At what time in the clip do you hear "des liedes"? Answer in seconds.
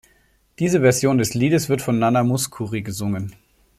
1.19-1.69